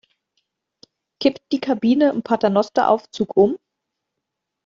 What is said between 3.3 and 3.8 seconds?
um?